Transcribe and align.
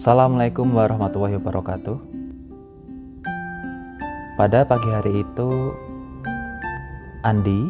Assalamualaikum 0.00 0.64
warahmatullahi 0.72 1.36
wabarakatuh. 1.36 1.96
Pada 4.32 4.64
pagi 4.64 4.88
hari 4.88 5.20
itu, 5.20 5.76
Andi 7.20 7.68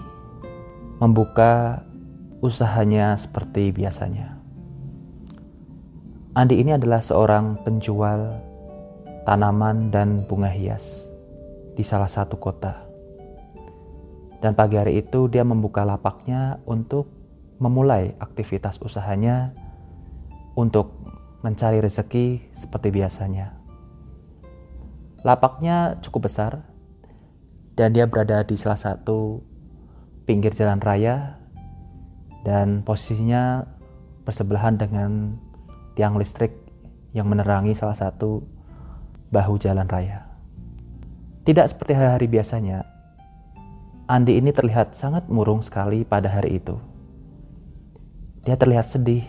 membuka 1.02 1.82
usahanya 2.38 3.18
seperti 3.18 3.74
biasanya. 3.74 4.38
Andi 6.38 6.62
ini 6.62 6.70
adalah 6.70 7.02
seorang 7.02 7.66
penjual 7.66 8.38
tanaman 9.26 9.90
dan 9.90 10.22
bunga 10.30 10.54
hias 10.54 11.10
di 11.74 11.82
salah 11.82 12.06
satu 12.06 12.38
kota. 12.38 12.78
Dan 14.38 14.54
pagi 14.54 14.78
hari 14.78 15.02
itu 15.02 15.26
dia 15.26 15.42
membuka 15.42 15.82
lapaknya 15.82 16.62
untuk 16.62 17.10
memulai 17.58 18.14
aktivitas 18.22 18.78
usahanya 18.78 19.50
untuk 20.54 20.99
mencari 21.40 21.80
rezeki 21.80 22.52
seperti 22.52 22.92
biasanya. 22.92 23.56
Lapaknya 25.20 26.00
cukup 26.00 26.28
besar 26.28 26.64
dan 27.76 27.92
dia 27.92 28.08
berada 28.08 28.44
di 28.44 28.56
salah 28.56 28.76
satu 28.76 29.40
pinggir 30.24 30.52
jalan 30.52 30.80
raya 30.80 31.40
dan 32.44 32.80
posisinya 32.84 33.64
bersebelahan 34.24 34.76
dengan 34.80 35.36
tiang 35.96 36.16
listrik 36.16 36.56
yang 37.12 37.28
menerangi 37.28 37.76
salah 37.76 37.96
satu 37.96 38.44
bahu 39.32 39.60
jalan 39.60 39.88
raya. 39.88 40.28
Tidak 41.44 41.66
seperti 41.66 41.96
hari-hari 41.96 42.28
biasanya, 42.28 42.84
Andi 44.10 44.36
ini 44.36 44.50
terlihat 44.50 44.92
sangat 44.92 45.30
murung 45.30 45.62
sekali 45.62 46.02
pada 46.02 46.26
hari 46.26 46.58
itu. 46.58 46.76
Dia 48.42 48.58
terlihat 48.58 48.90
sedih, 48.90 49.22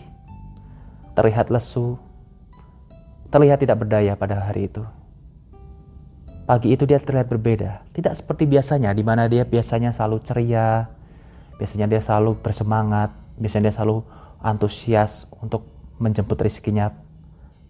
terlihat 1.12 1.52
lesu, 1.52 1.96
terlihat 3.32 3.64
tidak 3.64 3.84
berdaya 3.84 4.12
pada 4.16 4.40
hari 4.48 4.68
itu. 4.68 4.84
Pagi 6.42 6.74
itu 6.74 6.84
dia 6.84 6.98
terlihat 6.98 7.30
berbeda, 7.30 7.86
tidak 7.96 8.18
seperti 8.18 8.44
biasanya 8.44 8.92
di 8.92 9.00
mana 9.06 9.30
dia 9.30 9.46
biasanya 9.46 9.94
selalu 9.94 10.20
ceria, 10.20 10.90
biasanya 11.56 11.86
dia 11.88 12.02
selalu 12.02 12.36
bersemangat, 12.42 13.14
biasanya 13.38 13.70
dia 13.70 13.74
selalu 13.78 14.04
antusias 14.42 15.30
untuk 15.38 15.64
menjemput 16.02 16.36
rezekinya 16.42 16.92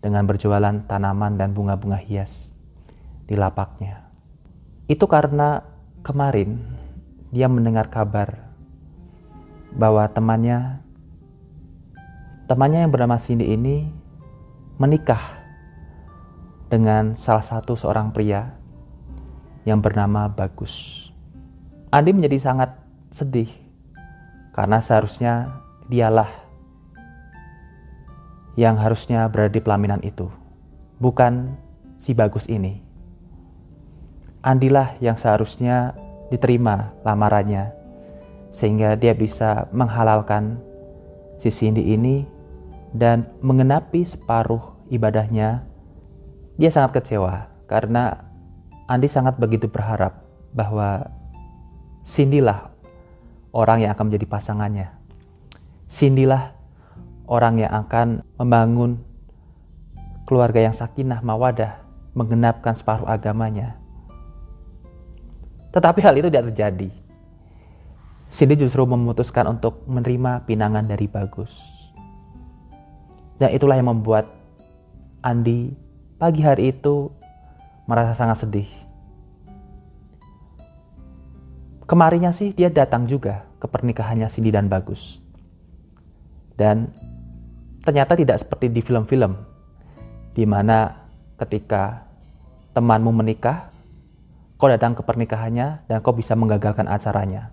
dengan 0.02 0.27
berjualan 0.27 0.82
tanaman 0.88 1.38
dan 1.38 1.54
bunga-bunga 1.54 2.00
hias 2.00 2.56
di 3.28 3.38
lapaknya. 3.38 4.10
Itu 4.90 5.06
karena 5.06 5.62
kemarin 6.02 6.58
dia 7.30 7.46
mendengar 7.46 7.86
kabar 7.86 8.50
bahwa 9.72 10.04
temannya 10.10 10.81
temannya 12.53 12.84
yang 12.84 12.92
bernama 12.92 13.17
Cindy 13.17 13.48
ini 13.56 13.89
menikah 14.77 15.41
dengan 16.69 17.17
salah 17.17 17.41
satu 17.41 17.81
seorang 17.81 18.12
pria 18.12 18.53
yang 19.64 19.81
bernama 19.81 20.28
Bagus. 20.28 21.08
Andi 21.89 22.12
menjadi 22.12 22.53
sangat 22.53 22.77
sedih 23.08 23.48
karena 24.53 24.84
seharusnya 24.84 25.64
dialah 25.89 26.28
yang 28.61 28.77
harusnya 28.77 29.33
berada 29.33 29.56
di 29.56 29.64
pelaminan 29.64 30.05
itu, 30.05 30.28
bukan 31.00 31.56
si 31.97 32.12
bagus 32.12 32.53
ini. 32.53 32.84
Andilah 34.45 34.92
yang 35.00 35.17
seharusnya 35.17 35.97
diterima 36.28 36.92
lamarannya, 37.00 37.73
sehingga 38.52 38.92
dia 39.01 39.17
bisa 39.17 39.73
menghalalkan 39.73 40.61
si 41.41 41.48
Cindy 41.48 41.96
ini 41.96 42.42
dan 42.92 43.29
mengenapi 43.41 44.05
separuh 44.05 44.77
ibadahnya. 44.92 45.64
Dia 46.61 46.70
sangat 46.70 47.01
kecewa 47.01 47.48
karena 47.64 48.29
Andi 48.86 49.08
sangat 49.08 49.41
begitu 49.41 49.73
berharap 49.73 50.20
bahwa 50.53 51.08
Cindy 52.05 52.45
lah 52.45 52.69
orang 53.57 53.85
yang 53.85 53.97
akan 53.97 54.13
menjadi 54.13 54.27
pasangannya. 54.29 54.89
Cindy 55.89 56.29
lah 56.29 56.53
orang 57.25 57.64
yang 57.64 57.73
akan 57.73 58.20
membangun 58.36 59.01
keluarga 60.29 60.61
yang 60.61 60.77
sakinah 60.77 61.24
mawadah, 61.24 61.80
menggenapkan 62.13 62.77
separuh 62.77 63.09
agamanya. 63.09 63.80
Tetapi 65.73 66.01
hal 66.05 66.20
itu 66.20 66.29
tidak 66.29 66.53
terjadi. 66.53 66.91
Cindy 68.29 68.57
justru 68.61 68.85
memutuskan 68.85 69.48
untuk 69.48 69.85
menerima 69.89 70.45
pinangan 70.45 70.85
dari 70.85 71.09
Bagus. 71.09 71.81
Dan 73.42 73.58
itulah 73.58 73.75
yang 73.75 73.91
membuat 73.91 74.30
Andi 75.19 75.75
pagi 76.14 76.47
hari 76.47 76.70
itu 76.70 77.11
merasa 77.91 78.14
sangat 78.14 78.47
sedih. 78.47 78.70
Kemarinnya 81.83 82.30
sih 82.30 82.55
dia 82.55 82.70
datang 82.70 83.03
juga 83.03 83.42
ke 83.58 83.67
pernikahannya 83.67 84.30
Cindy 84.30 84.55
dan 84.55 84.70
Bagus. 84.70 85.19
Dan 86.55 86.95
ternyata 87.83 88.14
tidak 88.14 88.39
seperti 88.39 88.70
di 88.70 88.79
film-film 88.79 89.35
di 90.39 90.47
mana 90.47 91.03
ketika 91.35 92.07
temanmu 92.79 93.11
menikah, 93.11 93.74
kau 94.55 94.70
datang 94.70 94.95
ke 94.95 95.03
pernikahannya 95.03 95.91
dan 95.91 95.98
kau 95.98 96.14
bisa 96.14 96.39
menggagalkan 96.39 96.86
acaranya. 96.86 97.51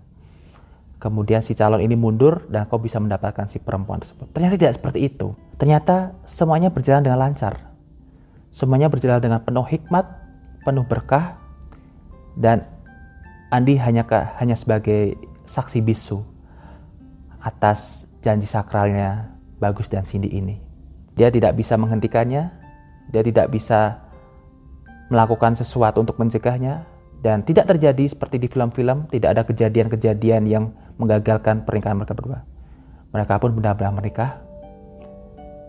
Kemudian 1.00 1.40
si 1.40 1.56
calon 1.56 1.80
ini 1.80 1.96
mundur 1.96 2.44
dan 2.52 2.68
kau 2.68 2.76
bisa 2.76 3.00
mendapatkan 3.00 3.48
si 3.48 3.56
perempuan 3.56 4.04
tersebut. 4.04 4.28
Ternyata 4.36 4.60
tidak 4.60 4.74
seperti 4.76 5.08
itu. 5.08 5.32
Ternyata 5.56 6.12
semuanya 6.28 6.68
berjalan 6.68 7.00
dengan 7.00 7.24
lancar. 7.24 7.72
Semuanya 8.52 8.92
berjalan 8.92 9.16
dengan 9.16 9.40
penuh 9.40 9.64
hikmat, 9.64 10.04
penuh 10.60 10.84
berkah, 10.84 11.40
dan 12.36 12.68
Andi 13.48 13.80
hanya 13.80 14.04
hanya 14.38 14.54
sebagai 14.54 15.16
saksi 15.48 15.80
bisu 15.80 16.20
atas 17.40 18.04
janji 18.20 18.44
sakralnya 18.44 19.32
Bagus 19.56 19.88
dan 19.88 20.04
Cindy 20.04 20.28
ini. 20.36 20.60
Dia 21.16 21.32
tidak 21.32 21.56
bisa 21.56 21.80
menghentikannya, 21.80 22.52
dia 23.08 23.22
tidak 23.24 23.48
bisa 23.48 24.04
melakukan 25.08 25.56
sesuatu 25.56 26.04
untuk 26.04 26.20
mencegahnya, 26.20 26.84
dan 27.20 27.44
tidak 27.44 27.68
terjadi 27.68 28.04
seperti 28.08 28.40
di 28.40 28.48
film-film, 28.48 29.04
tidak 29.12 29.36
ada 29.36 29.42
kejadian-kejadian 29.44 30.42
yang 30.48 30.72
menggagalkan 31.00 31.64
pernikahan 31.64 31.96
mereka 31.96 32.12
berdua. 32.12 32.44
Mereka 33.10 33.40
pun 33.40 33.56
benar-benar 33.56 33.96
menikah, 33.96 34.36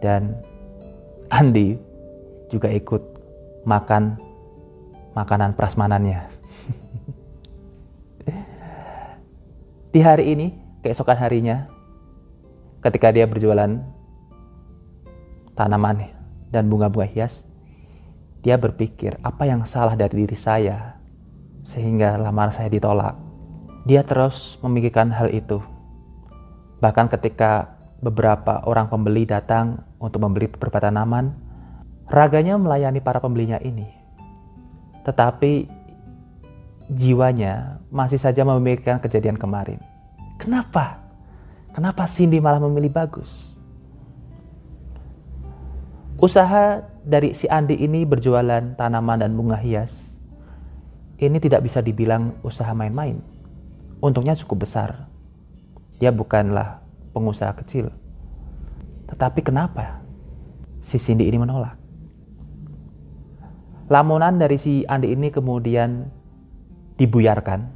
dan 0.03 0.35
Andi 1.31 1.79
juga 2.51 2.67
ikut 2.67 2.99
makan 3.63 4.19
makanan 5.15 5.55
prasmanannya. 5.55 6.27
di 9.95 9.99
hari 10.03 10.35
ini, 10.35 10.51
keesokan 10.83 11.15
harinya, 11.15 11.71
ketika 12.83 13.15
dia 13.15 13.23
berjualan 13.23 13.79
tanaman 15.55 16.11
dan 16.51 16.67
bunga-bunga 16.67 17.07
hias, 17.07 17.47
dia 18.41 18.57
berpikir 18.57 19.21
apa 19.21 19.45
yang 19.45 19.63
salah 19.69 19.93
dari 19.93 20.25
diri 20.25 20.35
saya 20.35 20.97
sehingga 21.61 22.17
lamar 22.17 22.49
saya 22.49 22.67
ditolak. 22.67 23.30
Dia 23.85 24.05
terus 24.05 24.61
memikirkan 24.61 25.09
hal 25.09 25.33
itu. 25.33 25.57
Bahkan 26.81 27.09
ketika 27.17 27.77
beberapa 28.01 28.61
orang 28.65 28.89
pembeli 28.89 29.25
datang 29.25 29.81
untuk 30.01 30.21
membeli 30.21 30.49
beberapa 30.49 30.81
tanaman, 30.81 31.33
raganya 32.09 32.57
melayani 32.57 33.01
para 33.01 33.21
pembelinya 33.21 33.57
ini. 33.61 33.89
Tetapi 35.01 35.69
jiwanya 36.93 37.81
masih 37.89 38.21
saja 38.21 38.45
memikirkan 38.45 39.01
kejadian 39.01 39.37
kemarin. 39.37 39.81
Kenapa? 40.37 41.01
Kenapa 41.73 42.05
Cindy 42.05 42.41
malah 42.41 42.61
memilih 42.61 42.91
bagus? 42.91 43.55
Usaha 46.21 46.85
dari 47.01 47.33
si 47.33 47.49
Andi 47.49 47.81
ini 47.81 48.05
berjualan 48.05 48.77
tanaman 48.77 49.25
dan 49.25 49.33
bunga 49.33 49.57
hias 49.57 50.21
ini 51.21 51.37
tidak 51.37 51.69
bisa 51.69 51.85
dibilang 51.85 52.33
usaha 52.41 52.73
main-main. 52.73 53.30
Untungnya 54.01 54.33
cukup 54.33 54.65
besar. 54.65 55.07
Dia 56.01 56.09
bukanlah 56.09 56.81
pengusaha 57.13 57.53
kecil. 57.61 57.93
Tetapi 59.05 59.45
kenapa 59.45 60.01
si 60.81 60.97
Cindy 60.97 61.29
ini 61.29 61.37
menolak? 61.37 61.77
Lamunan 63.91 64.41
dari 64.41 64.57
si 64.57 64.81
Andi 64.87 65.13
ini 65.13 65.29
kemudian 65.29 66.09
dibuyarkan 66.97 67.69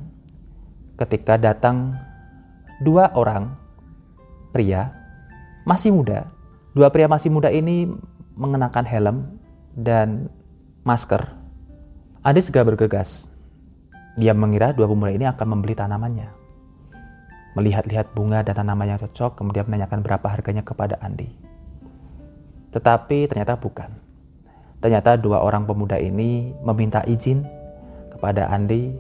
ketika 0.95 1.36
datang 1.36 1.94
dua 2.81 3.12
orang 3.13 3.54
pria 4.56 4.95
masih 5.68 5.92
muda. 5.92 6.25
Dua 6.72 6.88
pria 6.89 7.06
masih 7.12 7.30
muda 7.30 7.51
ini 7.51 7.86
mengenakan 8.33 8.86
helm 8.88 9.18
dan 9.75 10.31
masker. 10.88 11.19
Adi 12.24 12.39
segera 12.42 12.63
bergegas. 12.63 13.27
Dia 14.15 14.31
mengira 14.31 14.71
dua 14.71 14.88
pemuda 14.88 15.12
ini 15.12 15.27
akan 15.27 15.47
membeli 15.59 15.75
tanamannya. 15.75 16.31
Melihat-lihat 17.56 18.15
bunga 18.15 18.44
dan 18.44 18.56
tanaman 18.56 18.95
yang 18.95 19.00
cocok, 19.00 19.39
kemudian 19.39 19.67
menanyakan 19.67 20.03
berapa 20.03 20.27
harganya 20.27 20.63
kepada 20.63 21.00
Andi. 21.03 21.27
Tetapi 22.71 23.27
ternyata 23.31 23.56
bukan. 23.59 23.91
Ternyata 24.79 25.15
dua 25.15 25.44
orang 25.44 25.63
pemuda 25.63 25.95
ini 26.00 26.51
meminta 26.63 27.03
izin 27.07 27.44
kepada 28.12 28.51
Andi 28.51 28.91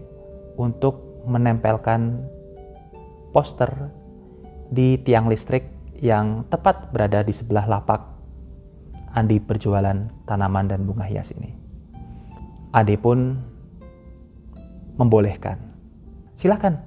untuk 0.55 1.23
menempelkan 1.27 2.23
poster 3.35 3.71
di 4.71 4.99
tiang 5.03 5.27
listrik 5.27 5.67
yang 5.99 6.47
tepat 6.47 6.91
berada 6.91 7.23
di 7.23 7.31
sebelah 7.31 7.67
lapak 7.67 8.15
Andi 9.15 9.39
berjualan 9.39 10.11
tanaman 10.27 10.67
dan 10.67 10.83
bunga 10.83 11.07
hias 11.07 11.31
ini. 11.31 11.55
Andi 12.75 12.99
pun 12.99 13.39
membolehkan. 14.95 15.59
Silakan. 16.35 16.79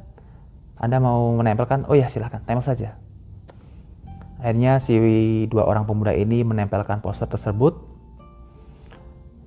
Anda 0.78 1.02
mau 1.02 1.34
menempelkan? 1.34 1.88
Oh 1.90 1.96
ya 1.98 2.06
silakan, 2.06 2.44
tempel 2.46 2.62
saja. 2.62 2.94
Akhirnya 4.38 4.78
si 4.78 4.94
dua 5.50 5.66
orang 5.66 5.82
pemuda 5.82 6.14
ini 6.14 6.46
menempelkan 6.46 7.02
poster 7.02 7.26
tersebut 7.26 7.74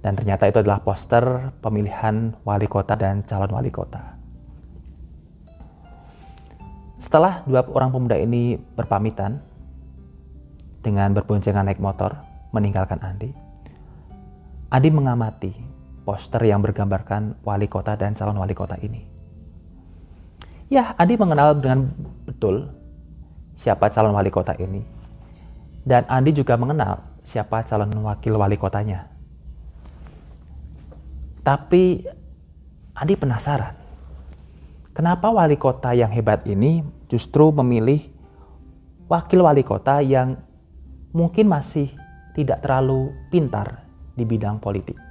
dan 0.04 0.20
ternyata 0.20 0.52
itu 0.52 0.60
adalah 0.60 0.84
poster 0.84 1.56
pemilihan 1.64 2.36
wali 2.44 2.68
kota 2.68 3.00
dan 3.00 3.24
calon 3.24 3.56
wali 3.56 3.72
kota. 3.72 4.20
Setelah 7.00 7.48
dua 7.48 7.64
orang 7.72 7.96
pemuda 7.96 8.20
ini 8.20 8.60
berpamitan 8.60 9.40
dengan 10.84 11.16
berboncengan 11.16 11.72
naik 11.72 11.80
motor 11.80 12.18
meninggalkan 12.52 13.00
Andi, 13.00 13.32
Andi 14.74 14.90
mengamati 14.92 15.71
poster 16.02 16.42
yang 16.44 16.60
bergambarkan 16.66 17.42
wali 17.46 17.70
kota 17.70 17.94
dan 17.96 18.18
calon 18.18 18.38
wali 18.38 18.58
kota 18.58 18.78
ini. 18.82 19.06
Ya, 20.72 20.96
Andi 20.96 21.20
mengenal 21.20 21.60
dengan 21.60 21.92
betul 22.24 22.72
siapa 23.60 23.92
calon 23.92 24.16
wali 24.16 24.32
kota 24.32 24.56
ini. 24.56 24.82
Dan 25.84 26.08
Andi 26.08 26.32
juga 26.32 26.56
mengenal 26.56 27.22
siapa 27.22 27.62
calon 27.68 27.92
wakil 28.02 28.34
wali 28.40 28.56
kotanya. 28.56 29.12
Tapi 31.42 32.06
Andi 32.96 33.14
penasaran, 33.18 33.74
kenapa 34.94 35.34
wali 35.34 35.58
kota 35.58 35.92
yang 35.92 36.14
hebat 36.14 36.46
ini 36.46 36.86
justru 37.10 37.50
memilih 37.50 38.08
wakil 39.10 39.44
wali 39.44 39.66
kota 39.66 40.00
yang 40.00 40.38
mungkin 41.12 41.52
masih 41.52 41.92
tidak 42.32 42.64
terlalu 42.64 43.12
pintar 43.28 43.84
di 44.16 44.24
bidang 44.24 44.62
politik. 44.64 45.11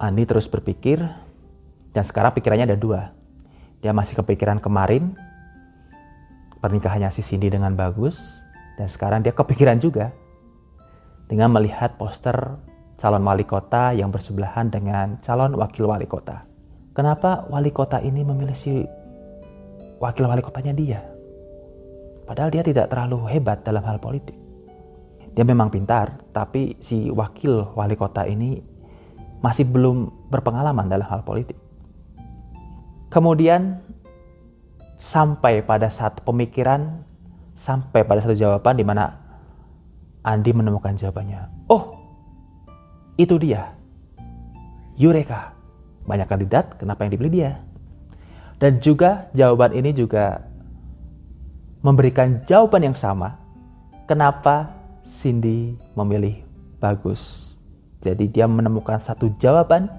Andi 0.00 0.24
terus 0.24 0.48
berpikir, 0.48 1.04
dan 1.92 2.04
sekarang 2.08 2.32
pikirannya 2.32 2.72
ada 2.72 2.78
dua. 2.80 3.12
Dia 3.84 3.92
masih 3.92 4.16
kepikiran 4.16 4.56
kemarin 4.56 5.12
pernikahannya 6.60 7.08
si 7.12 7.24
Cindy 7.24 7.48
dengan 7.48 7.72
bagus 7.72 8.44
dan 8.76 8.86
sekarang 8.86 9.24
dia 9.24 9.32
kepikiran 9.32 9.80
juga 9.80 10.12
dengan 11.28 11.52
melihat 11.52 11.96
poster 11.96 12.36
calon 13.00 13.24
wali 13.24 13.48
kota 13.48 13.96
yang 13.96 14.12
bersebelahan 14.12 14.68
dengan 14.68 15.16
calon 15.24 15.56
wakil 15.56 15.88
wali 15.88 16.04
kota. 16.04 16.44
Kenapa 16.92 17.48
wali 17.48 17.72
kota 17.72 18.00
ini 18.04 18.20
memilih 18.20 18.52
si 18.52 18.84
wakil 19.96 20.28
wali 20.28 20.44
kotanya 20.44 20.76
dia? 20.76 21.00
Padahal 22.28 22.52
dia 22.52 22.60
tidak 22.60 22.92
terlalu 22.92 23.24
hebat 23.32 23.64
dalam 23.64 23.80
hal 23.88 23.96
politik. 23.96 24.36
Dia 25.32 25.46
memang 25.46 25.70
pintar, 25.72 26.20
tapi 26.34 26.76
si 26.82 27.08
wakil 27.08 27.72
wali 27.72 27.96
kota 27.96 28.26
ini 28.28 28.60
masih 29.40 29.64
belum 29.68 30.12
berpengalaman 30.28 30.88
dalam 30.88 31.08
hal 31.08 31.24
politik. 31.24 31.56
Kemudian 33.10 33.80
sampai 35.00 35.64
pada 35.64 35.88
satu 35.88 36.22
pemikiran, 36.22 37.02
sampai 37.56 38.04
pada 38.04 38.20
satu 38.20 38.36
jawaban 38.36 38.76
di 38.76 38.84
mana 38.84 39.16
Andi 40.20 40.52
menemukan 40.52 40.92
jawabannya. 40.92 41.48
Oh, 41.72 41.96
itu 43.16 43.40
dia. 43.40 43.72
Eureka. 45.00 45.56
Banyak 46.04 46.28
kandidat, 46.28 46.76
kenapa 46.76 47.08
yang 47.08 47.16
dipilih 47.16 47.32
dia? 47.32 47.52
Dan 48.60 48.76
juga 48.84 49.32
jawaban 49.32 49.72
ini 49.72 49.96
juga 49.96 50.44
memberikan 51.80 52.44
jawaban 52.44 52.92
yang 52.92 52.96
sama. 52.96 53.40
Kenapa 54.04 54.76
Cindy 55.08 55.80
memilih 55.96 56.44
bagus? 56.76 57.49
Jadi 58.00 58.32
dia 58.32 58.48
menemukan 58.48 58.96
satu 58.96 59.28
jawaban 59.36 59.92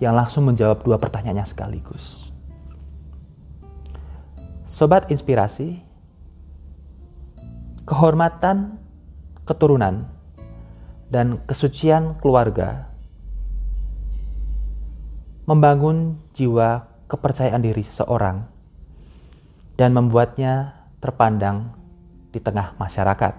yang 0.00 0.16
langsung 0.16 0.48
menjawab 0.48 0.80
dua 0.80 0.96
pertanyaannya 0.96 1.44
sekaligus. 1.44 2.32
Sobat 4.64 5.12
inspirasi, 5.12 5.84
kehormatan 7.84 8.80
keturunan 9.44 10.08
dan 11.12 11.42
kesucian 11.44 12.16
keluarga 12.16 12.88
membangun 15.44 16.22
jiwa 16.32 16.86
kepercayaan 17.10 17.60
diri 17.60 17.82
seseorang 17.82 18.46
dan 19.74 19.90
membuatnya 19.90 20.86
terpandang 21.02 21.74
di 22.30 22.38
tengah 22.38 22.78
masyarakat. 22.78 23.34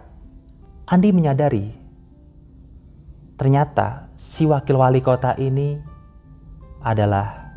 Andi 0.92 1.10
menyadari 1.16 1.81
ternyata 3.42 4.14
si 4.14 4.46
wakil 4.46 4.78
wali 4.78 5.02
kota 5.02 5.34
ini 5.34 5.74
adalah 6.86 7.50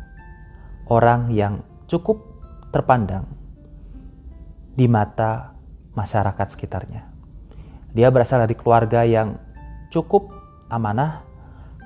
orang 0.89 1.29
yang 1.29 1.61
cukup 1.85 2.25
terpandang 2.73 3.29
di 4.73 4.89
mata 4.89 5.53
masyarakat 5.93 6.57
sekitarnya. 6.57 7.05
Dia 7.93 8.09
berasal 8.09 8.49
dari 8.49 8.57
keluarga 8.57 9.05
yang 9.05 9.37
cukup 9.93 10.33
amanah, 10.73 11.21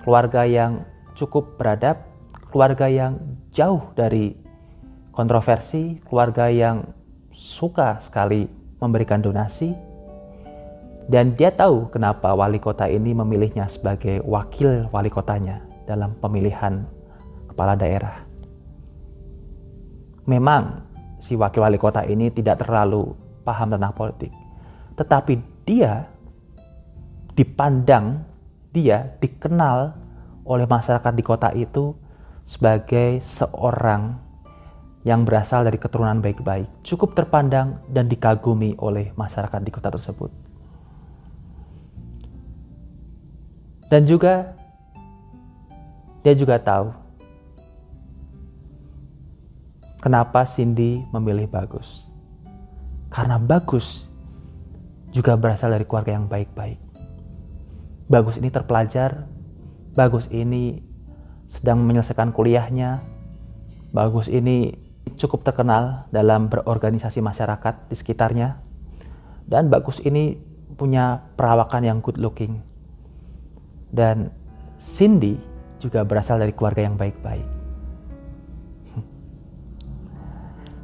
keluarga 0.08 0.48
yang 0.48 0.88
cukup 1.12 1.60
beradab, 1.60 2.00
keluarga 2.56 2.88
yang 2.88 3.20
jauh 3.52 3.84
dari 4.00 4.32
kontroversi, 5.12 6.00
keluarga 6.08 6.48
yang 6.48 6.88
suka 7.36 8.00
sekali 8.00 8.48
memberikan 8.80 9.20
donasi, 9.20 9.76
dan 11.10 11.34
dia 11.34 11.50
tahu 11.50 11.90
kenapa 11.90 12.38
wali 12.38 12.62
kota 12.62 12.86
ini 12.86 13.18
memilihnya 13.18 13.66
sebagai 13.66 14.22
wakil 14.22 14.86
wali 14.94 15.10
kotanya 15.10 15.66
dalam 15.90 16.14
pemilihan 16.22 16.86
kepala 17.50 17.74
daerah. 17.74 18.30
Memang 20.30 20.86
si 21.18 21.34
wakil 21.34 21.66
wali 21.66 21.82
kota 21.82 22.06
ini 22.06 22.30
tidak 22.30 22.62
terlalu 22.62 23.18
paham 23.42 23.74
tentang 23.74 23.90
politik, 23.98 24.30
tetapi 24.94 25.42
dia 25.66 26.06
dipandang, 27.34 28.22
dia 28.70 29.10
dikenal 29.18 29.98
oleh 30.46 30.70
masyarakat 30.70 31.14
di 31.18 31.24
kota 31.26 31.50
itu 31.58 31.98
sebagai 32.46 33.18
seorang 33.18 34.14
yang 35.02 35.26
berasal 35.26 35.66
dari 35.66 35.82
keturunan 35.82 36.22
baik-baik, 36.22 36.86
cukup 36.86 37.18
terpandang 37.18 37.82
dan 37.90 38.06
dikagumi 38.06 38.78
oleh 38.78 39.10
masyarakat 39.18 39.58
di 39.66 39.74
kota 39.74 39.90
tersebut. 39.90 40.49
Dan 43.90 44.06
juga 44.06 44.54
dia 46.22 46.38
juga 46.38 46.62
tahu 46.62 46.94
Kenapa 50.00 50.48
Cindy 50.48 51.04
memilih 51.12 51.52
Bagus? 51.52 52.08
Karena 53.12 53.36
Bagus 53.36 54.08
juga 55.12 55.36
berasal 55.36 55.76
dari 55.76 55.84
keluarga 55.84 56.16
yang 56.16 56.32
baik-baik. 56.32 56.80
Bagus 58.08 58.40
ini 58.40 58.48
terpelajar, 58.48 59.28
Bagus 60.00 60.32
ini 60.32 60.80
sedang 61.52 61.84
menyelesaikan 61.84 62.32
kuliahnya, 62.32 63.04
Bagus 63.92 64.32
ini 64.32 64.72
cukup 65.20 65.44
terkenal 65.44 66.08
dalam 66.16 66.48
berorganisasi 66.48 67.20
masyarakat 67.20 67.92
di 67.92 67.96
sekitarnya, 68.00 68.56
dan 69.52 69.68
Bagus 69.68 70.00
ini 70.00 70.40
punya 70.80 71.28
perawakan 71.36 71.84
yang 71.84 72.00
good 72.00 72.16
looking. 72.16 72.69
Dan 73.90 74.30
Cindy 74.78 75.36
juga 75.82 76.06
berasal 76.06 76.40
dari 76.40 76.54
keluarga 76.54 76.86
yang 76.86 76.96
baik-baik. 76.96 77.48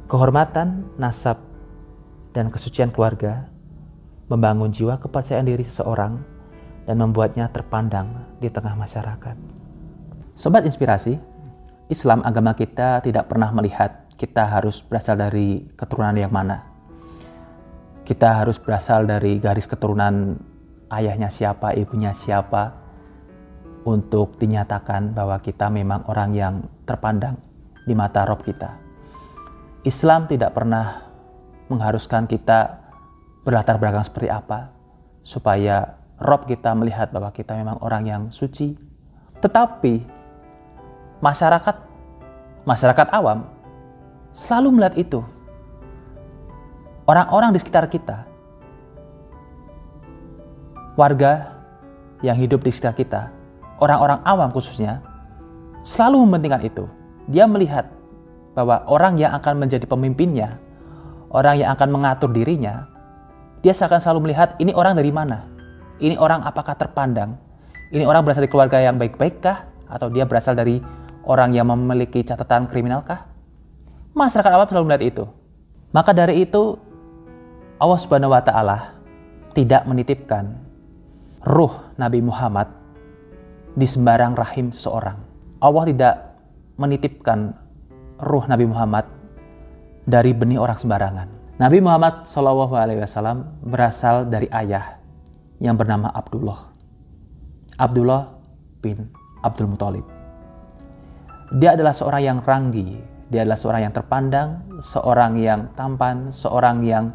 Kehormatan, 0.06 0.86
nasab, 0.96 1.42
dan 2.30 2.52
kesucian 2.52 2.94
keluarga 2.94 3.48
membangun 4.30 4.70
jiwa 4.70 4.98
kepercayaan 5.02 5.46
diri 5.46 5.64
seseorang 5.66 6.18
dan 6.86 6.96
membuatnya 6.98 7.50
terpandang 7.50 8.38
di 8.38 8.46
tengah 8.46 8.78
masyarakat. 8.78 9.36
Sobat 10.38 10.62
inspirasi, 10.62 11.18
Islam 11.90 12.22
agama 12.22 12.54
kita 12.54 13.02
tidak 13.02 13.26
pernah 13.30 13.50
melihat 13.50 14.06
kita 14.14 14.46
harus 14.46 14.82
berasal 14.82 15.18
dari 15.18 15.66
keturunan 15.74 16.14
yang 16.14 16.30
mana. 16.30 16.62
Kita 18.06 18.38
harus 18.38 18.62
berasal 18.62 19.06
dari 19.10 19.42
garis 19.42 19.66
keturunan 19.66 20.38
ayahnya 20.92 21.26
siapa, 21.26 21.74
ibunya 21.74 22.14
siapa, 22.14 22.85
untuk 23.86 24.34
dinyatakan 24.42 25.14
bahwa 25.14 25.38
kita 25.38 25.70
memang 25.70 26.02
orang 26.10 26.34
yang 26.34 26.54
terpandang 26.82 27.38
di 27.86 27.94
mata 27.94 28.26
Rob 28.26 28.42
kita. 28.42 28.74
Islam 29.86 30.26
tidak 30.26 30.58
pernah 30.58 31.06
mengharuskan 31.70 32.26
kita 32.26 32.82
berlatar 33.46 33.78
belakang 33.78 34.02
seperti 34.02 34.26
apa 34.26 34.74
supaya 35.22 36.02
Rob 36.18 36.50
kita 36.50 36.74
melihat 36.74 37.14
bahwa 37.14 37.30
kita 37.30 37.54
memang 37.54 37.78
orang 37.78 38.02
yang 38.10 38.22
suci. 38.34 38.74
Tetapi 39.38 40.02
masyarakat 41.22 41.76
masyarakat 42.66 43.06
awam 43.14 43.46
selalu 44.34 44.68
melihat 44.74 44.94
itu. 44.98 45.20
Orang-orang 47.06 47.54
di 47.54 47.62
sekitar 47.62 47.86
kita, 47.86 48.26
warga 50.98 51.54
yang 52.18 52.34
hidup 52.34 52.66
di 52.66 52.74
sekitar 52.74 52.98
kita, 52.98 53.35
orang-orang 53.82 54.20
awam 54.24 54.48
khususnya, 54.52 55.04
selalu 55.86 56.24
mementingkan 56.26 56.62
itu. 56.66 56.84
Dia 57.30 57.44
melihat 57.46 57.90
bahwa 58.56 58.82
orang 58.88 59.20
yang 59.20 59.36
akan 59.36 59.60
menjadi 59.60 59.84
pemimpinnya, 59.84 60.56
orang 61.28 61.60
yang 61.60 61.70
akan 61.76 61.88
mengatur 61.92 62.30
dirinya, 62.32 62.88
dia 63.60 63.74
akan 63.74 64.00
selalu 64.00 64.30
melihat 64.30 64.56
ini 64.62 64.72
orang 64.72 64.96
dari 64.96 65.10
mana, 65.12 65.44
ini 66.00 66.16
orang 66.16 66.40
apakah 66.46 66.78
terpandang, 66.78 67.36
ini 67.92 68.06
orang 68.06 68.24
berasal 68.24 68.46
dari 68.46 68.52
keluarga 68.52 68.78
yang 68.80 68.96
baik-baikkah, 68.96 69.68
atau 69.90 70.08
dia 70.10 70.24
berasal 70.26 70.56
dari 70.56 70.80
orang 71.26 71.52
yang 71.52 71.68
memiliki 71.68 72.22
catatan 72.22 72.70
kriminalkah? 72.70 73.26
Masyarakat 74.16 74.50
awam 74.50 74.66
selalu 74.70 74.84
melihat 74.88 75.04
itu. 75.04 75.24
Maka 75.92 76.16
dari 76.16 76.46
itu, 76.46 76.80
Allah 77.76 77.98
Subhanahu 78.00 78.32
wa 78.32 78.40
taala 78.40 78.96
tidak 79.52 79.84
menitipkan 79.84 80.56
ruh 81.44 81.92
Nabi 82.00 82.24
Muhammad 82.24 82.68
di 83.76 83.84
sembarang 83.84 84.32
rahim 84.32 84.72
seseorang. 84.72 85.20
Allah 85.60 85.84
tidak 85.84 86.14
menitipkan 86.80 87.52
ruh 88.24 88.44
Nabi 88.48 88.64
Muhammad 88.64 89.04
dari 90.08 90.32
benih 90.32 90.56
orang 90.56 90.80
sembarangan. 90.80 91.28
Nabi 91.60 91.80
Muhammad 91.84 92.24
SAW 92.24 92.68
berasal 93.64 94.28
dari 94.28 94.48
ayah 94.52 94.96
yang 95.60 95.76
bernama 95.76 96.08
Abdullah. 96.12 96.72
Abdullah 97.76 98.32
bin 98.80 99.12
Abdul 99.44 99.68
Muthalib. 99.68 100.04
Dia 101.60 101.76
adalah 101.76 101.92
seorang 101.92 102.22
yang 102.24 102.38
ranggi, 102.44 102.96
dia 103.28 103.44
adalah 103.44 103.60
seorang 103.60 103.80
yang 103.88 103.94
terpandang, 103.94 104.48
seorang 104.80 105.32
yang 105.40 105.60
tampan, 105.76 106.32
seorang 106.32 106.80
yang 106.84 107.12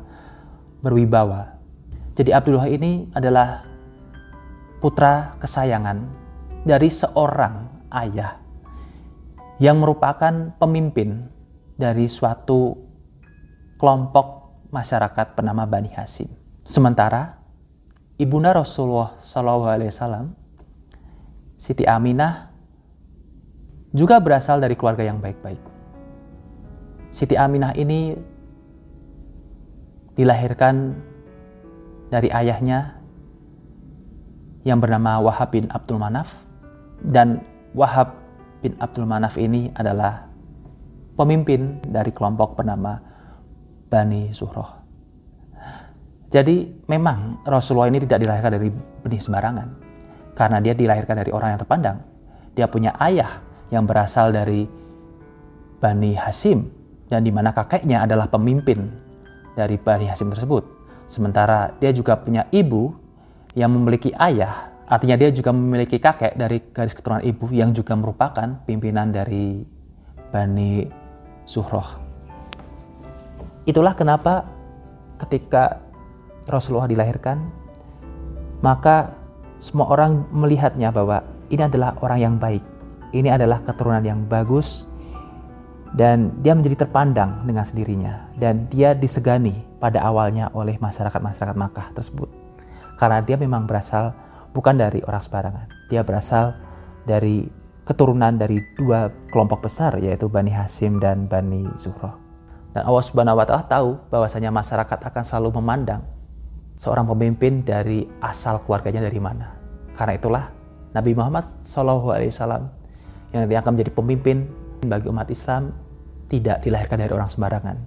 berwibawa. 0.82 1.58
Jadi 2.18 2.30
Abdullah 2.34 2.70
ini 2.70 3.10
adalah 3.14 3.66
putra 4.82 5.38
kesayangan 5.38 6.21
dari 6.62 6.90
seorang 6.94 7.90
ayah 7.90 8.38
yang 9.58 9.82
merupakan 9.82 10.54
pemimpin 10.58 11.30
dari 11.78 12.06
suatu 12.06 12.78
kelompok 13.82 14.62
masyarakat 14.70 15.34
bernama 15.34 15.66
Bani 15.66 15.90
Hasim. 15.94 16.30
Sementara 16.62 17.42
ibunda 18.22 18.54
Rasulullah 18.54 19.18
SAW, 19.26 20.34
Siti 21.58 21.86
Aminah, 21.86 22.50
juga 23.94 24.22
berasal 24.22 24.62
dari 24.62 24.78
keluarga 24.78 25.06
yang 25.06 25.18
baik-baik. 25.18 25.62
Siti 27.10 27.34
Aminah 27.34 27.74
ini 27.74 28.14
dilahirkan 30.14 30.96
dari 32.14 32.30
ayahnya 32.30 33.02
yang 34.62 34.78
bernama 34.78 35.18
Wahab 35.26 35.58
bin 35.58 35.66
Abdul 35.74 35.98
Manaf 35.98 36.51
dan 37.06 37.42
Wahab 37.74 38.14
bin 38.62 38.78
Abdul 38.78 39.10
Manaf 39.10 39.40
ini 39.42 39.74
adalah 39.74 40.30
pemimpin 41.18 41.82
dari 41.86 42.14
kelompok 42.14 42.58
bernama 42.58 43.00
Bani 43.90 44.30
Zuhroh. 44.32 44.82
Jadi 46.32 46.88
memang 46.88 47.44
Rasulullah 47.44 47.92
ini 47.92 48.00
tidak 48.08 48.24
dilahirkan 48.24 48.52
dari 48.56 48.70
benih 49.04 49.20
sembarangan 49.20 49.68
karena 50.32 50.64
dia 50.64 50.72
dilahirkan 50.72 51.20
dari 51.20 51.32
orang 51.36 51.56
yang 51.56 51.60
terpandang. 51.60 51.98
Dia 52.56 52.68
punya 52.72 52.96
ayah 53.04 53.44
yang 53.68 53.84
berasal 53.84 54.32
dari 54.32 54.64
Bani 55.82 56.16
Hasim 56.16 56.72
dan 57.12 57.28
di 57.28 57.32
mana 57.36 57.52
kakeknya 57.52 58.08
adalah 58.08 58.32
pemimpin 58.32 58.88
dari 59.60 59.76
Bani 59.76 60.08
Hasim 60.08 60.32
tersebut. 60.32 60.64
Sementara 61.12 61.76
dia 61.84 61.92
juga 61.92 62.16
punya 62.16 62.48
ibu 62.56 62.96
yang 63.52 63.76
memiliki 63.76 64.16
ayah, 64.16 64.72
artinya 64.92 65.16
dia 65.16 65.32
juga 65.32 65.56
memiliki 65.56 66.04
kakek 66.04 66.36
dari 66.36 66.60
garis 66.76 66.92
keturunan 66.92 67.24
ibu 67.24 67.48
yang 67.56 67.72
juga 67.72 67.96
merupakan 67.96 68.60
pimpinan 68.68 69.16
dari 69.16 69.64
Bani 70.30 70.84
Zuhroh. 71.48 71.96
Itulah 73.64 73.96
kenapa 73.96 74.44
ketika 75.24 75.80
Rasulullah 76.52 76.92
dilahirkan, 76.92 77.40
maka 78.60 79.16
semua 79.64 79.88
orang 79.88 80.28
melihatnya 80.36 80.92
bahwa 80.92 81.24
ini 81.48 81.64
adalah 81.64 81.96
orang 82.04 82.20
yang 82.20 82.36
baik, 82.36 82.64
ini 83.16 83.32
adalah 83.32 83.64
keturunan 83.64 84.04
yang 84.04 84.28
bagus, 84.28 84.92
dan 85.96 86.32
dia 86.40 86.56
menjadi 86.56 86.88
terpandang 86.88 87.44
dengan 87.44 87.68
sendirinya 87.68 88.32
dan 88.40 88.68
dia 88.72 88.96
disegani 88.96 89.60
pada 89.80 90.00
awalnya 90.00 90.48
oleh 90.56 90.80
masyarakat-masyarakat 90.80 91.56
Makkah 91.56 91.92
tersebut 91.92 92.32
karena 92.96 93.20
dia 93.20 93.36
memang 93.36 93.68
berasal 93.68 94.16
bukan 94.52 94.76
dari 94.80 95.04
orang 95.04 95.22
sembarangan. 95.24 95.68
Dia 95.92 96.04
berasal 96.06 96.56
dari 97.08 97.48
keturunan 97.84 98.38
dari 98.38 98.62
dua 98.78 99.10
kelompok 99.34 99.66
besar 99.66 99.98
yaitu 99.98 100.30
Bani 100.30 100.54
Hasim 100.54 101.02
dan 101.02 101.26
Bani 101.26 101.66
Zuhroh 101.76 102.22
dan 102.72 102.88
Allah 102.88 103.04
Subhanahu 103.04 103.40
wa 103.40 103.46
taala 103.48 103.68
tahu 103.68 103.90
bahwasanya 104.08 104.48
masyarakat 104.48 105.00
akan 105.12 105.24
selalu 105.28 105.60
memandang 105.60 106.04
seorang 106.80 107.04
pemimpin 107.04 107.68
dari 107.68 108.08
asal 108.24 108.64
keluarganya 108.64 109.04
dari 109.04 109.20
mana. 109.20 109.52
Karena 109.92 110.16
itulah 110.16 110.44
Nabi 110.96 111.12
Muhammad 111.12 111.44
SAW 111.60 112.16
yang 113.36 113.44
dia 113.48 113.60
akan 113.60 113.76
menjadi 113.76 113.92
pemimpin 113.92 114.48
bagi 114.88 115.08
umat 115.12 115.28
Islam 115.28 115.76
tidak 116.32 116.64
dilahirkan 116.64 117.04
dari 117.04 117.12
orang 117.12 117.28
sembarangan. 117.28 117.78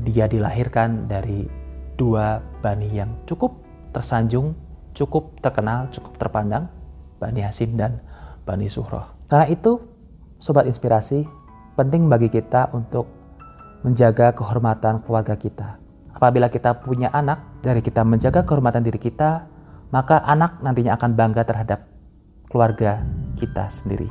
Dia 0.00 0.24
dilahirkan 0.24 1.04
dari 1.04 1.44
dua 2.00 2.40
bani 2.64 2.88
yang 2.88 3.12
cukup 3.28 3.60
tersanjung, 3.92 4.56
cukup 4.96 5.38
terkenal, 5.40 5.88
cukup 5.94 6.16
terpandang, 6.18 6.68
Bani 7.20 7.44
Hasim 7.44 7.76
dan 7.76 8.00
Bani 8.44 8.66
Suhroh. 8.66 9.04
Karena 9.30 9.46
itu, 9.46 9.78
Sobat 10.40 10.66
Inspirasi, 10.66 11.24
penting 11.76 12.08
bagi 12.08 12.32
kita 12.32 12.72
untuk 12.72 13.06
menjaga 13.84 14.32
kehormatan 14.36 15.04
keluarga 15.04 15.36
kita. 15.36 15.80
Apabila 16.12 16.52
kita 16.52 16.80
punya 16.84 17.08
anak, 17.12 17.62
dari 17.64 17.80
kita 17.80 18.04
menjaga 18.04 18.44
kehormatan 18.44 18.84
diri 18.84 19.00
kita, 19.00 19.46
maka 19.92 20.20
anak 20.24 20.60
nantinya 20.60 20.96
akan 20.96 21.10
bangga 21.16 21.42
terhadap 21.44 21.86
keluarga 22.50 23.00
kita 23.38 23.70
sendiri. 23.70 24.10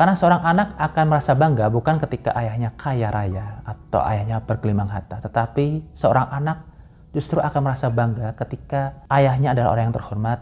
Karena 0.00 0.16
seorang 0.16 0.40
anak 0.40 0.80
akan 0.80 1.04
merasa 1.12 1.36
bangga 1.36 1.68
bukan 1.68 2.00
ketika 2.00 2.32
ayahnya 2.32 2.72
kaya 2.72 3.12
raya 3.12 3.60
atau 3.68 4.00
ayahnya 4.00 4.40
bergelimang 4.40 4.88
harta, 4.88 5.20
tetapi 5.20 5.92
seorang 5.92 6.32
anak 6.32 6.69
justru 7.10 7.42
akan 7.42 7.60
merasa 7.66 7.90
bangga 7.90 8.34
ketika 8.38 9.02
ayahnya 9.10 9.54
adalah 9.54 9.74
orang 9.74 9.90
yang 9.90 9.96
terhormat, 9.98 10.38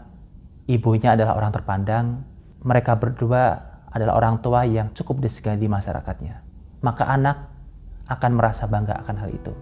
ibunya 0.69 1.17
adalah 1.17 1.33
orang 1.37 1.51
terpandang, 1.53 2.05
mereka 2.61 2.93
berdua 2.93 3.57
adalah 3.89 4.21
orang 4.21 4.37
tua 4.41 4.69
yang 4.69 4.93
cukup 4.93 5.17
disegani 5.17 5.65
di 5.65 5.69
masyarakatnya. 5.69 6.45
Maka 6.85 7.09
anak 7.09 7.37
akan 8.05 8.31
merasa 8.37 8.69
bangga 8.69 9.01
akan 9.01 9.15
hal 9.17 9.29
itu. 9.33 9.53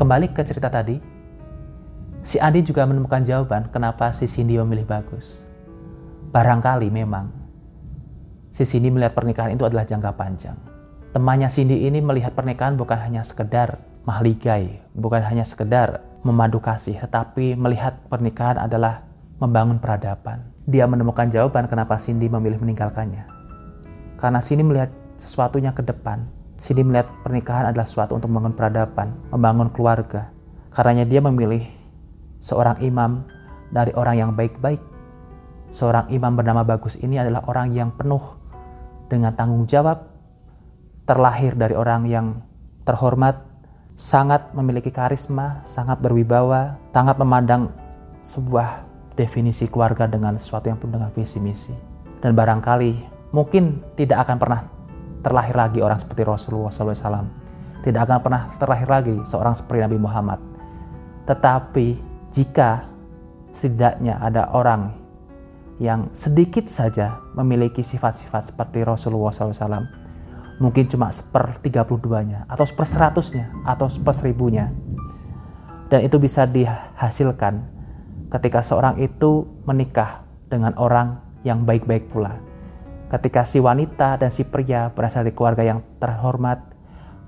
Kembali 0.00 0.32
ke 0.32 0.40
cerita 0.40 0.72
tadi, 0.72 0.96
si 2.24 2.40
Andi 2.40 2.64
juga 2.64 2.88
menemukan 2.88 3.20
jawaban 3.20 3.68
kenapa 3.68 4.08
si 4.16 4.24
Cindy 4.24 4.56
memilih 4.56 4.88
bagus. 4.88 5.36
Barangkali 6.32 6.88
memang 6.88 7.28
si 8.50 8.64
Cindy 8.64 8.88
melihat 8.88 9.12
pernikahan 9.12 9.52
itu 9.52 9.68
adalah 9.68 9.84
jangka 9.84 10.16
panjang. 10.16 10.56
Temannya 11.12 11.46
Cindy 11.46 11.86
ini 11.86 12.00
melihat 12.02 12.34
pernikahan 12.34 12.74
bukan 12.74 12.98
hanya 12.98 13.22
sekedar 13.22 13.78
mahligai, 14.04 14.84
bukan 14.92 15.24
hanya 15.24 15.44
sekedar 15.44 16.04
memadu 16.24 16.60
kasih, 16.60 16.96
tetapi 17.00 17.56
melihat 17.56 18.00
pernikahan 18.08 18.60
adalah 18.60 19.04
membangun 19.40 19.80
peradaban. 19.80 20.44
Dia 20.64 20.88
menemukan 20.88 21.28
jawaban 21.28 21.68
kenapa 21.68 22.00
Cindy 22.00 22.28
memilih 22.28 22.56
meninggalkannya. 22.60 23.28
Karena 24.16 24.40
Cindy 24.40 24.64
melihat 24.64 24.88
sesuatunya 25.20 25.76
ke 25.76 25.84
depan. 25.84 26.24
Cindy 26.56 26.80
melihat 26.80 27.12
pernikahan 27.20 27.68
adalah 27.68 27.84
sesuatu 27.84 28.16
untuk 28.16 28.32
membangun 28.32 28.56
peradaban, 28.56 29.12
membangun 29.28 29.68
keluarga. 29.68 30.32
Karenanya 30.72 31.04
dia 31.04 31.20
memilih 31.20 31.64
seorang 32.40 32.80
imam 32.80 33.28
dari 33.68 33.92
orang 33.92 34.16
yang 34.16 34.30
baik-baik. 34.32 34.80
Seorang 35.74 36.08
imam 36.08 36.32
bernama 36.38 36.62
Bagus 36.64 36.96
ini 37.02 37.20
adalah 37.20 37.44
orang 37.50 37.74
yang 37.74 37.92
penuh 37.92 38.22
dengan 39.12 39.36
tanggung 39.36 39.68
jawab, 39.68 40.08
terlahir 41.04 41.52
dari 41.58 41.76
orang 41.76 42.08
yang 42.08 42.26
terhormat, 42.88 43.53
sangat 43.94 44.50
memiliki 44.54 44.90
karisma, 44.90 45.62
sangat 45.62 46.02
berwibawa, 46.02 46.78
sangat 46.90 47.14
memandang 47.18 47.70
sebuah 48.26 48.82
definisi 49.14 49.70
keluarga 49.70 50.10
dengan 50.10 50.34
sesuatu 50.34 50.66
yang 50.66 50.78
penuh 50.78 50.98
dengan 50.98 51.10
visi 51.14 51.38
misi. 51.38 51.74
Dan 52.18 52.34
barangkali 52.34 52.92
mungkin 53.30 53.82
tidak 53.94 54.26
akan 54.26 54.36
pernah 54.38 54.60
terlahir 55.22 55.54
lagi 55.54 55.78
orang 55.80 56.02
seperti 56.02 56.22
Rasulullah 56.26 56.72
SAW. 56.74 57.26
Tidak 57.84 58.00
akan 58.00 58.18
pernah 58.24 58.42
terlahir 58.58 58.88
lagi 58.88 59.14
seorang 59.28 59.54
seperti 59.54 59.84
Nabi 59.84 59.98
Muhammad. 60.00 60.40
Tetapi 61.28 61.86
jika 62.34 62.88
setidaknya 63.54 64.18
ada 64.18 64.50
orang 64.50 64.90
yang 65.78 66.10
sedikit 66.14 66.66
saja 66.66 67.18
memiliki 67.34 67.82
sifat-sifat 67.82 68.54
seperti 68.54 68.82
Rasulullah 68.82 69.30
SAW. 69.30 70.03
Mungkin 70.62 70.86
cuma 70.86 71.10
seper 71.10 71.58
32-nya, 71.58 72.46
atau 72.46 72.62
seper 72.62 72.86
100-nya, 72.86 73.50
atau 73.66 73.90
seper 73.90 74.14
1000-nya. 74.14 74.70
Dan 75.90 76.00
itu 76.06 76.16
bisa 76.22 76.46
dihasilkan 76.46 77.66
ketika 78.30 78.62
seorang 78.62 78.98
itu 79.02 79.46
menikah 79.66 80.22
dengan 80.46 80.74
orang 80.78 81.18
yang 81.42 81.66
baik-baik 81.66 82.06
pula. 82.06 82.38
Ketika 83.10 83.42
si 83.46 83.58
wanita 83.62 84.18
dan 84.18 84.30
si 84.30 84.42
pria 84.46 84.90
berasal 84.90 85.26
dari 85.26 85.34
keluarga 85.34 85.62
yang 85.62 85.82
terhormat, 85.98 86.62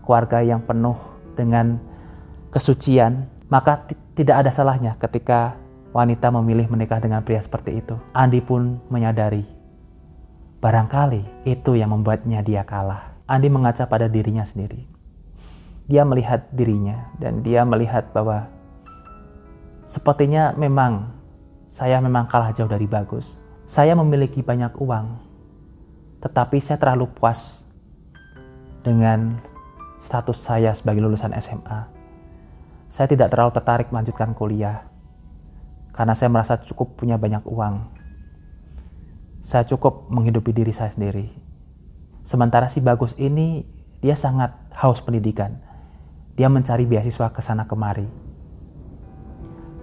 keluarga 0.03 0.43
yang 0.43 0.63
penuh 0.63 0.97
dengan 1.35 1.79
kesucian, 2.51 3.27
maka 3.51 3.87
tidak 4.15 4.47
ada 4.47 4.51
salahnya 4.51 4.95
ketika 4.99 5.59
wanita 5.91 6.31
memilih 6.31 6.67
menikah 6.71 6.99
dengan 6.99 7.23
pria 7.23 7.43
seperti 7.43 7.83
itu. 7.83 7.95
Andi 8.15 8.39
pun 8.43 8.81
menyadari, 8.91 9.45
barangkali 10.63 11.47
itu 11.47 11.75
yang 11.77 11.93
membuatnya 11.93 12.41
dia 12.43 12.63
kalah. 12.67 13.16
Andi 13.27 13.51
mengaca 13.51 13.91
pada 13.91 14.07
dirinya 14.07 14.47
sendiri. 14.47 14.87
Dia 15.91 16.07
melihat 16.07 16.47
dirinya 16.55 17.11
dan 17.19 17.43
dia 17.43 17.67
melihat 17.67 18.15
bahwa 18.15 18.47
sepertinya 19.87 20.55
memang 20.55 21.11
saya 21.67 21.99
memang 21.99 22.31
kalah 22.31 22.55
jauh 22.55 22.71
dari 22.71 22.87
bagus. 22.87 23.43
Saya 23.67 23.99
memiliki 23.99 24.47
banyak 24.47 24.79
uang, 24.79 25.19
tetapi 26.23 26.63
saya 26.63 26.79
terlalu 26.79 27.11
puas 27.11 27.67
dengan 28.87 29.35
status 29.99 30.39
saya 30.39 30.71
sebagai 30.71 31.03
lulusan 31.03 31.35
SMA. 31.43 31.91
Saya 32.87 33.11
tidak 33.11 33.35
terlalu 33.35 33.51
tertarik 33.51 33.91
melanjutkan 33.91 34.31
kuliah 34.39 34.87
karena 35.91 36.15
saya 36.15 36.31
merasa 36.31 36.63
cukup 36.63 36.95
punya 36.95 37.19
banyak 37.19 37.43
uang. 37.43 37.91
Saya 39.43 39.67
cukup 39.67 40.07
menghidupi 40.15 40.55
diri 40.55 40.71
saya 40.71 40.95
sendiri. 40.95 41.46
Sementara 42.27 42.67
si 42.67 42.83
Bagus 42.83 43.15
ini, 43.23 43.63
dia 44.03 44.19
sangat 44.19 44.51
haus 44.75 44.99
pendidikan. 44.99 45.63
Dia 46.35 46.51
mencari 46.51 46.83
beasiswa 46.83 47.31
ke 47.31 47.39
sana 47.39 47.71
kemari. 47.71 48.11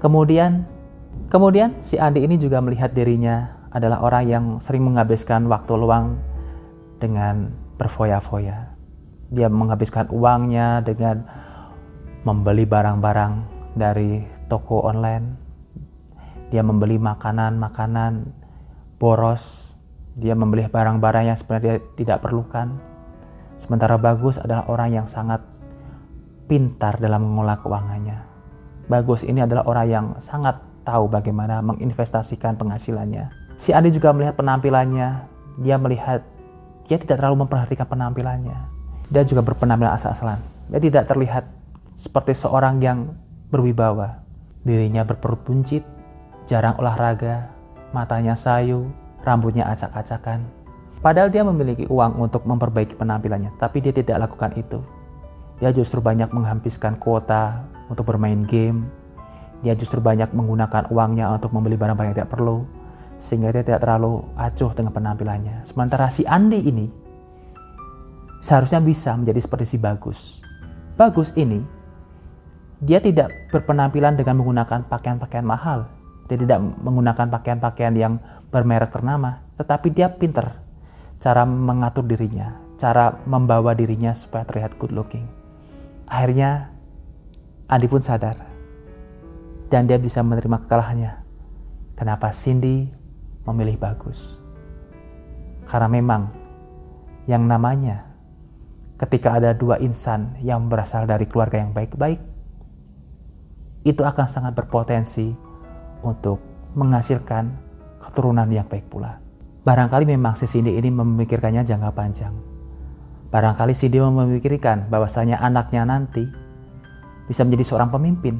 Kemudian, 0.03 0.67
kemudian 1.31 1.79
si 1.79 1.95
Andi 1.95 2.19
ini 2.19 2.35
juga 2.35 2.59
melihat 2.59 2.91
dirinya 2.91 3.63
adalah 3.71 4.03
orang 4.03 4.23
yang 4.27 4.45
sering 4.59 4.83
menghabiskan 4.83 5.47
waktu 5.47 5.71
luang 5.79 6.19
dengan 7.00 7.47
berfoya-foya. 7.79 8.75
Dia 9.31 9.47
menghabiskan 9.47 10.12
uangnya 10.12 10.83
dengan 10.83 11.23
membeli 12.27 12.67
barang-barang 12.67 13.33
dari 13.79 14.21
toko 14.51 14.83
online, 14.83 15.39
dia 16.53 16.62
membeli 16.62 17.01
makanan-makanan 17.01 18.29
boros, 19.01 19.73
dia 20.13 20.38
membeli 20.38 20.65
barang-barang 20.70 21.25
yang 21.34 21.38
sebenarnya 21.38 21.82
tidak 21.98 22.22
perlukan. 22.22 22.77
Sementara 23.58 23.98
Bagus 23.98 24.38
adalah 24.38 24.70
orang 24.70 24.93
yang 24.93 25.08
sangat 25.10 25.41
pintar 26.46 27.01
dalam 27.01 27.25
mengolah 27.25 27.58
keuangannya. 27.62 28.20
Bagus 28.89 29.25
ini 29.25 29.41
adalah 29.41 29.63
orang 29.65 29.88
yang 29.88 30.05
sangat 30.20 30.60
tahu 30.84 31.08
bagaimana 31.08 31.63
menginvestasikan 31.63 32.60
penghasilannya. 32.60 33.32
Si 33.55 33.72
Andi 33.72 33.89
juga 33.96 34.12
melihat 34.12 34.36
penampilannya, 34.38 35.24
dia 35.63 35.75
melihat 35.79 36.22
dia 36.83 37.00
tidak 37.00 37.24
terlalu 37.24 37.48
memperhatikan 37.48 37.87
penampilannya. 37.87 38.57
Dia 39.07 39.24
juga 39.24 39.42
berpenampilan 39.46 39.96
asal-asalan. 39.96 40.42
Dia 40.68 40.81
tidak 40.83 41.07
terlihat 41.07 41.48
seperti 41.96 42.35
seorang 42.35 42.83
yang 42.83 43.16
berwibawa. 43.48 44.25
Dirinya 44.66 45.07
berperut 45.07 45.40
buncit, 45.46 45.85
jarang 46.50 46.75
olahraga, 46.79 47.51
matanya 47.96 48.35
sayu, 48.35 48.90
rambutnya 49.24 49.66
acak-acakan. 49.72 50.44
Padahal 51.03 51.27
dia 51.27 51.44
memiliki 51.44 51.83
uang 51.92 52.16
untuk 52.20 52.48
memperbaiki 52.48 52.96
penampilannya, 52.96 53.51
tapi 53.59 53.83
dia 53.83 53.92
tidak 53.92 54.24
lakukan 54.24 54.55
itu. 54.55 54.79
Dia 55.59 55.75
justru 55.75 56.00
banyak 56.00 56.31
menghabiskan 56.31 56.96
kuota 56.96 57.68
untuk 57.92 58.07
bermain 58.07 58.48
game. 58.48 58.88
Dia 59.64 59.75
justru 59.75 60.00
banyak 60.00 60.31
menggunakan 60.31 60.92
uangnya 60.92 61.31
untuk 61.31 61.51
membeli 61.55 61.75
barang-barang 61.75 62.12
yang 62.12 62.18
tidak 62.24 62.31
perlu, 62.36 62.68
sehingga 63.20 63.51
dia 63.51 63.64
tidak 63.64 63.83
terlalu 63.83 64.24
acuh 64.36 64.72
dengan 64.75 64.92
penampilannya. 64.92 65.64
Sementara 65.64 66.12
si 66.12 66.27
Andi 66.27 66.59
ini 66.68 66.88
seharusnya 68.44 68.83
bisa 68.83 69.16
menjadi 69.16 69.40
seperti 69.40 69.75
si 69.75 69.77
Bagus. 69.79 70.44
Bagus 71.00 71.31
ini, 71.40 71.64
dia 72.83 73.00
tidak 73.00 73.31
berpenampilan 73.55 74.20
dengan 74.20 74.44
menggunakan 74.44 74.83
pakaian-pakaian 74.92 75.48
mahal, 75.48 75.88
dia 76.27 76.36
tidak 76.36 76.59
menggunakan 76.83 77.31
pakaian-pakaian 77.31 77.96
yang 77.96 78.14
bermerek 78.53 78.94
ternama, 78.94 79.42
tetapi 79.57 79.89
dia 79.89 80.13
pinter 80.13 80.53
cara 81.18 81.42
mengatur 81.42 82.05
dirinya, 82.05 82.53
cara 82.77 83.18
membawa 83.25 83.74
dirinya 83.74 84.13
supaya 84.13 84.46
terlihat 84.46 84.77
good 84.77 84.94
looking. 84.94 85.25
Akhirnya 86.05 86.70
Andi 87.66 87.89
pun 87.89 88.05
sadar 88.05 88.37
dan 89.74 89.89
dia 89.89 89.98
bisa 89.98 90.22
menerima 90.22 90.70
kekalahannya. 90.70 91.25
Kenapa 91.98 92.29
Cindy 92.29 92.94
memilih 93.50 93.81
bagus? 93.81 94.37
Karena 95.66 95.89
memang 95.89 96.29
yang 97.25 97.50
namanya 97.50 98.05
ketika 99.01 99.33
ada 99.42 99.57
dua 99.57 99.81
insan 99.81 100.37
yang 100.44 100.70
berasal 100.70 101.09
dari 101.09 101.25
keluarga 101.25 101.57
yang 101.57 101.74
baik-baik, 101.74 102.22
itu 103.83 104.03
akan 104.05 104.27
sangat 104.29 104.53
berpotensi 104.53 105.33
untuk 106.03 106.37
menghasilkan 106.75 107.51
keturunan 108.13 108.45
yang 108.53 108.69
baik 108.69 108.93
pula. 108.93 109.17
Barangkali 109.65 110.05
memang 110.05 110.37
si 110.37 110.45
Cindy 110.45 110.77
ini 110.77 110.93
memikirkannya 110.93 111.65
jangka 111.65 111.89
panjang. 111.97 112.29
Barangkali 113.33 113.73
Cindy 113.73 113.97
memikirkan 113.97 114.85
bahwasanya 114.93 115.41
anaknya 115.41 115.81
nanti 115.81 116.21
bisa 117.25 117.41
menjadi 117.41 117.73
seorang 117.73 117.89
pemimpin, 117.89 118.37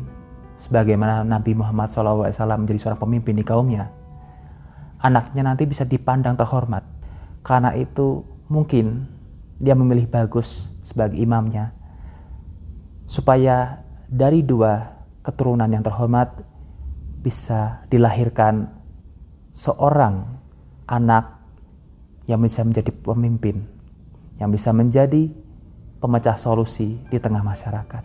sebagaimana 0.62 1.26
Nabi 1.26 1.58
Muhammad 1.58 1.90
SAW 1.90 2.30
menjadi 2.62 2.78
seorang 2.78 3.02
pemimpin 3.02 3.34
di 3.34 3.42
kaumnya. 3.42 3.90
Anaknya 5.02 5.50
nanti 5.50 5.66
bisa 5.66 5.90
dipandang 5.90 6.38
terhormat. 6.38 6.86
Karena 7.42 7.74
itu 7.74 8.22
mungkin 8.46 9.10
dia 9.58 9.74
memilih 9.74 10.06
bagus 10.06 10.70
sebagai 10.86 11.18
imamnya, 11.18 11.74
supaya 13.10 13.82
dari 14.06 14.46
dua 14.46 14.94
keturunan 15.26 15.72
yang 15.72 15.82
terhormat 15.82 16.30
bisa 17.24 17.82
dilahirkan 17.90 18.83
seorang 19.54 20.26
anak 20.90 21.40
yang 22.26 22.42
bisa 22.42 22.66
menjadi 22.66 22.90
pemimpin, 22.90 23.62
yang 24.42 24.50
bisa 24.50 24.74
menjadi 24.74 25.30
pemecah 26.02 26.36
solusi 26.36 26.98
di 27.08 27.22
tengah 27.22 27.46
masyarakat. 27.46 28.04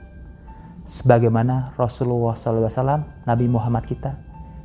Sebagaimana 0.84 1.74
Rasulullah 1.74 2.36
SAW, 2.36 3.24
Nabi 3.24 3.46
Muhammad 3.48 3.88
kita, 3.88 4.12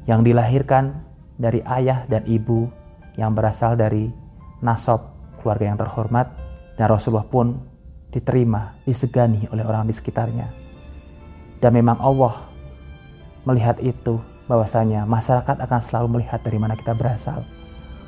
yang 0.05 0.21
dilahirkan 0.21 0.99
dari 1.39 1.63
ayah 1.63 2.03
dan 2.05 2.27
ibu 2.27 2.67
yang 3.15 3.31
berasal 3.31 3.79
dari 3.79 4.11
nasab 4.59 5.15
keluarga 5.39 5.71
yang 5.71 5.79
terhormat, 5.79 6.27
dan 6.75 6.87
Rasulullah 6.91 7.27
pun 7.27 7.63
diterima, 8.11 8.75
disegani 8.83 9.47
oleh 9.49 9.63
orang 9.63 9.87
di 9.87 9.95
sekitarnya. 9.95 10.47
Dan 11.63 11.71
memang 11.79 11.97
Allah 12.03 12.51
melihat 13.47 13.79
itu 13.79 14.19
bahwasanya 14.47 15.07
masyarakat 15.07 15.63
akan 15.63 15.79
selalu 15.79 16.19
melihat 16.19 16.43
dari 16.43 16.59
mana 16.59 16.75
kita 16.75 16.91
berasal. 16.91 17.43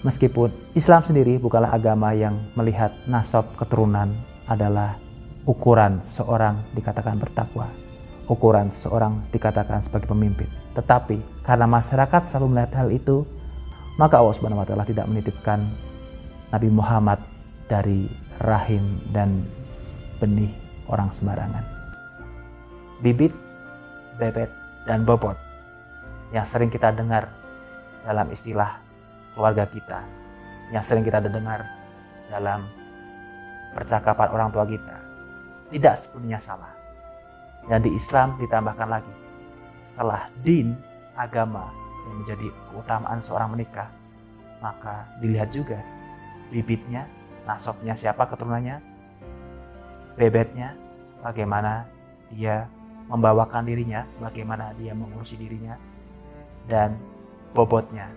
Meskipun 0.03 0.53
Islam 0.77 1.01
sendiri 1.01 1.41
bukanlah 1.41 1.73
agama 1.73 2.13
yang 2.13 2.37
melihat 2.53 2.93
nasab 3.09 3.49
keturunan 3.57 4.13
adalah 4.45 5.01
ukuran 5.49 5.97
seorang 6.05 6.61
dikatakan 6.77 7.17
bertakwa, 7.17 7.65
ukuran 8.29 8.69
seorang 8.69 9.25
dikatakan 9.33 9.81
sebagai 9.81 10.11
pemimpin. 10.11 10.49
Tetapi 10.77 11.41
karena 11.41 11.65
masyarakat 11.65 12.29
selalu 12.29 12.47
melihat 12.53 12.85
hal 12.85 12.89
itu, 12.93 13.25
maka 13.97 14.21
Allah 14.21 14.35
Subhanahu 14.35 14.61
wa 14.61 14.67
taala 14.67 14.85
tidak 14.85 15.09
menitipkan 15.09 15.73
Nabi 16.53 16.69
Muhammad 16.69 17.17
dari 17.65 18.05
rahim 18.45 19.01
dan 19.09 19.41
benih 20.21 20.53
orang 20.85 21.09
sembarangan. 21.09 21.65
Bibit, 23.01 23.33
bebet, 24.21 24.53
dan 24.85 25.01
bobot 25.01 25.44
yang 26.33 26.45
sering 26.45 26.71
kita 26.73 26.93
dengar 26.93 27.29
dalam 28.05 28.29
istilah 28.29 28.81
keluarga 29.33 29.65
kita, 29.67 29.99
yang 30.71 30.81
sering 30.81 31.05
kita 31.05 31.21
dengar 31.21 31.65
dalam 32.31 32.65
percakapan 33.75 34.29
orang 34.31 34.49
tua 34.49 34.65
kita, 34.65 34.97
tidak 35.69 35.93
sepenuhnya 35.99 36.39
salah. 36.39 36.71
Dan 37.65 37.81
di 37.81 37.91
Islam 37.97 38.37
ditambahkan 38.37 38.89
lagi, 38.89 39.13
setelah 39.81 40.29
din, 40.45 40.77
agama 41.17 41.69
yang 42.05 42.21
menjadi 42.21 42.47
keutamaan 42.69 43.19
seorang 43.19 43.53
menikah, 43.57 43.89
maka 44.61 45.09
dilihat 45.19 45.49
juga 45.49 45.81
bibitnya, 46.53 47.09
nasabnya 47.49 47.97
siapa 47.97 48.29
keturunannya, 48.29 48.77
bebetnya, 50.15 50.77
bagaimana 51.25 51.89
dia 52.29 52.69
membawakan 53.09 53.65
dirinya, 53.65 54.05
bagaimana 54.21 54.73
dia 54.77 54.93
mengurusi 54.93 55.37
dirinya, 55.37 55.77
dan 56.69 56.97
bobotnya. 57.55 58.11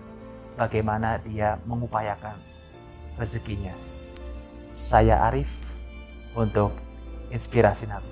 bagaimana 0.59 1.23
dia 1.23 1.55
mengupayakan 1.63 2.35
rezekinya. 3.15 3.71
Saya 4.67 5.23
Arif 5.31 5.47
untuk 6.35 6.75
Inspirasi 7.31 7.87
Nabi. 7.87 8.11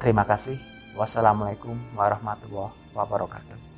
Terima 0.00 0.24
kasih. 0.24 0.56
Wassalamualaikum 0.96 1.76
warahmatullahi 1.92 2.72
wabarakatuh. 2.96 3.69